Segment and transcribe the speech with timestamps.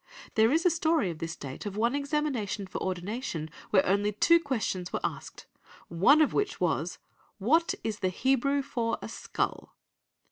[0.33, 4.39] There is a story of this date of one examination for ordination where only two
[4.39, 5.45] questions were asked,
[5.89, 6.97] one of which was,
[7.37, 9.75] "What is the Hebrew for a skull?"